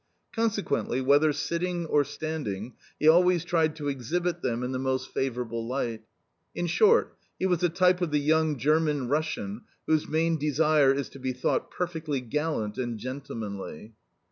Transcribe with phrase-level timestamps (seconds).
[0.33, 5.67] Consequently, whether sitting or standing, he always tried to exhibit them in the most favourable
[5.67, 6.01] light.
[6.55, 11.07] In short, he was a type of the young German Russian whose main desire is
[11.09, 13.93] to be thought perfectly gallant and gentlemanly.